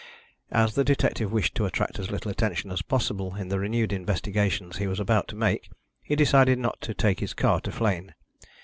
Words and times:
As 0.51 0.73
the 0.73 0.83
detective 0.83 1.31
wished 1.31 1.53
to 1.53 1.65
attract 1.67 1.99
as 1.99 2.09
little 2.09 2.31
attention 2.31 2.71
as 2.71 2.81
possible 2.81 3.35
in 3.35 3.49
the 3.49 3.59
renewed 3.59 3.93
investigations 3.93 4.77
he 4.77 4.87
was 4.87 4.99
about 4.99 5.27
to 5.27 5.35
make, 5.35 5.69
he 6.01 6.15
decided 6.15 6.57
not 6.57 6.81
to 6.81 6.95
take 6.95 7.19
his 7.19 7.35
car 7.35 7.61
to 7.61 7.71
Flegne. 7.71 8.15